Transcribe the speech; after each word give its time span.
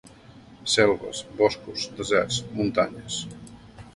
Selves, 0.75 1.19
boscos, 1.41 1.85
deserts, 1.99 2.39
muntanyes. 2.57 3.21